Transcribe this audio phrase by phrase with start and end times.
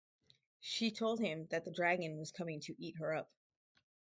[0.61, 3.29] She told him that the dragon was coming to eat her up.